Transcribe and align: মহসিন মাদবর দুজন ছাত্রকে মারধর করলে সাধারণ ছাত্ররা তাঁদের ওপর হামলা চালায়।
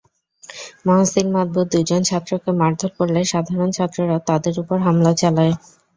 মহসিন 0.87 1.27
মাদবর 1.33 1.65
দুজন 1.71 2.01
ছাত্রকে 2.09 2.49
মারধর 2.59 2.91
করলে 2.97 3.19
সাধারণ 3.31 3.69
ছাত্ররা 3.77 4.17
তাঁদের 4.27 4.55
ওপর 4.61 4.77
হামলা 4.85 5.11
চালায়। 5.21 5.53